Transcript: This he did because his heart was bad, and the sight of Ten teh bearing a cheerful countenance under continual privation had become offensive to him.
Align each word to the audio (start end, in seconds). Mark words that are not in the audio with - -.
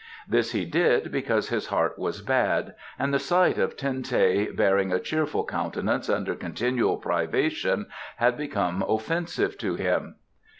This 0.27 0.53
he 0.53 0.65
did 0.65 1.11
because 1.11 1.49
his 1.49 1.67
heart 1.67 1.99
was 1.99 2.23
bad, 2.23 2.73
and 2.97 3.13
the 3.13 3.19
sight 3.19 3.59
of 3.59 3.77
Ten 3.77 4.01
teh 4.01 4.49
bearing 4.49 4.91
a 4.91 4.99
cheerful 4.99 5.45
countenance 5.45 6.09
under 6.09 6.33
continual 6.33 6.97
privation 6.97 7.85
had 8.15 8.35
become 8.35 8.83
offensive 8.89 9.59
to 9.59 9.75
him. 9.75 10.15